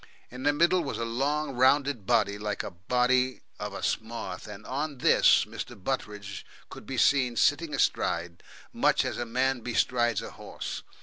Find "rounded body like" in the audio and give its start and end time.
1.55-2.61